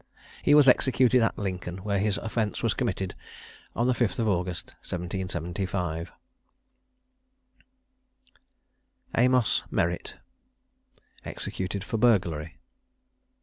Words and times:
He 0.41 0.55
was 0.55 0.67
executed 0.67 1.21
at 1.21 1.37
Lincoln, 1.37 1.77
where 1.83 1.99
his 1.99 2.17
offence 2.17 2.63
was 2.63 2.73
committed, 2.73 3.13
on 3.75 3.85
the 3.85 3.93
5th 3.93 4.17
of 4.17 4.27
August, 4.27 4.69
1775. 4.81 6.11
AMOS 9.13 9.61
MERRITT. 9.69 10.15
EXECUTED 11.23 11.83
FOR 11.83 11.97
BURGLARY. 11.97 12.57